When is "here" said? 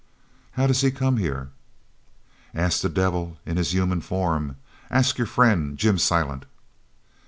1.17-1.51